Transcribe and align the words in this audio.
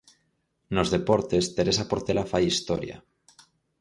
Nos 0.75 0.91
deportes, 0.95 1.43
Teresa 1.57 1.85
Portela 1.91 2.25
fai 2.31 2.43
historia. 2.47 2.97